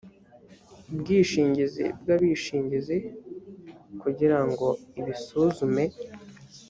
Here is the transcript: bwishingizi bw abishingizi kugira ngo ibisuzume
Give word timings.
bwishingizi 0.99 1.85
bw 2.01 2.07
abishingizi 2.15 2.97
kugira 4.01 4.39
ngo 4.49 4.67
ibisuzume 4.99 5.85